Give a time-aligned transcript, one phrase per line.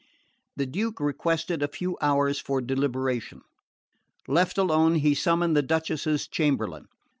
[0.55, 3.41] The Duke requested a few hours for deliberation.
[4.27, 6.87] Left alone, he summoned the Duchess's chamberlain.